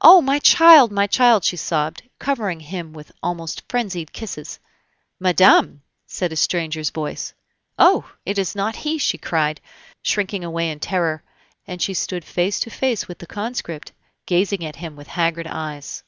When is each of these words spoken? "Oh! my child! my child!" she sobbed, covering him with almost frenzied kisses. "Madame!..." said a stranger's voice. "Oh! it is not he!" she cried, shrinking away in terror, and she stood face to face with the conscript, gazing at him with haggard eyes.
"Oh! 0.00 0.20
my 0.20 0.40
child! 0.40 0.90
my 0.90 1.06
child!" 1.06 1.44
she 1.44 1.56
sobbed, 1.56 2.02
covering 2.18 2.58
him 2.58 2.92
with 2.92 3.12
almost 3.22 3.62
frenzied 3.68 4.12
kisses. 4.12 4.58
"Madame!..." 5.20 5.82
said 6.04 6.32
a 6.32 6.34
stranger's 6.34 6.90
voice. 6.90 7.32
"Oh! 7.78 8.10
it 8.26 8.38
is 8.38 8.56
not 8.56 8.74
he!" 8.74 8.98
she 8.98 9.18
cried, 9.18 9.60
shrinking 10.02 10.42
away 10.42 10.68
in 10.68 10.80
terror, 10.80 11.22
and 11.64 11.80
she 11.80 11.94
stood 11.94 12.24
face 12.24 12.58
to 12.58 12.70
face 12.70 13.06
with 13.06 13.18
the 13.18 13.26
conscript, 13.28 13.92
gazing 14.26 14.64
at 14.64 14.74
him 14.82 14.96
with 14.96 15.06
haggard 15.06 15.46
eyes. 15.46 16.02